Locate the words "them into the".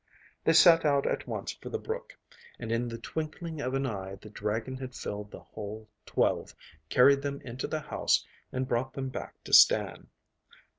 7.21-7.81